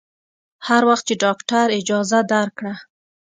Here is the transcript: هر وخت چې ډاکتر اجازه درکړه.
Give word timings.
هر 0.67 0.81
وخت 0.89 1.03
چې 1.09 1.15
ډاکتر 1.23 1.65
اجازه 1.79 2.19
درکړه. 2.33 2.73